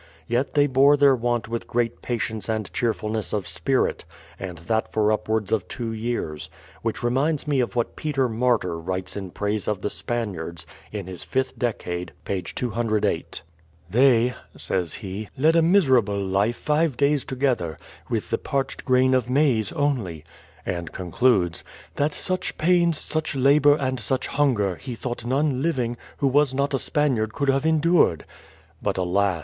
Yet 0.27 0.55
they 0.55 0.65
bore 0.65 0.97
their 0.97 1.15
want 1.15 1.47
with 1.47 1.61
THE 1.61 1.67
PLYMOUTH 1.67 1.91
SETTLEMENT 1.93 2.13
117 2.41 2.41
great 2.41 2.41
patience 2.41 2.49
and 2.49 2.73
cheerfulness 2.73 3.33
of 3.33 3.47
spirit, 3.47 4.05
and 4.39 4.57
that 4.67 4.91
for 4.91 5.11
up 5.11 5.29
wards 5.29 5.51
of 5.51 5.67
two 5.67 5.91
years; 5.93 6.49
which 6.81 7.03
reminds 7.03 7.47
me 7.47 7.59
of 7.59 7.75
what 7.75 7.95
Peter 7.95 8.27
Martyr 8.27 8.79
writes 8.79 9.15
in 9.15 9.29
praise 9.29 9.67
of 9.67 9.83
the 9.83 9.91
Spaniards, 9.91 10.65
in 10.91 11.05
his 11.05 11.21
Fifth 11.21 11.59
Dec 11.59 11.85
ade, 11.85 12.13
page 12.25 12.55
208. 12.55 13.43
"They," 13.91 14.33
says 14.57 14.95
he, 14.95 15.29
"led 15.37 15.55
a 15.55 15.61
miserable 15.61 16.17
life 16.19 16.57
five 16.57 16.97
days 16.97 17.23
together, 17.23 17.77
with 18.09 18.31
the 18.31 18.39
parched 18.39 18.83
grain 18.83 19.13
of 19.13 19.29
maize 19.29 19.71
only," 19.73 20.23
and 20.65 20.91
concludes, 20.91 21.63
"that 21.97 22.15
such 22.15 22.57
pains, 22.57 22.97
such 22.97 23.35
labour, 23.35 23.75
and 23.75 23.99
such 23.99 24.25
hunger, 24.25 24.77
he 24.77 24.95
thought 24.95 25.27
none 25.27 25.61
living, 25.61 25.95
who 26.17 26.27
was 26.27 26.55
not 26.55 26.73
a 26.73 26.79
Spaniard 26.79 27.35
could 27.35 27.49
have 27.49 27.67
endured." 27.67 28.25
But 28.81 28.97
alas 28.97 29.39